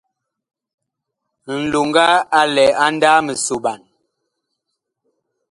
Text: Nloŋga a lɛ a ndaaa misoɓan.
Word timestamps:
Nloŋga 1.61 2.07
a 2.39 2.41
lɛ 2.55 2.65
a 2.83 2.85
ndaaa 2.93 3.19
misoɓan. 3.25 3.81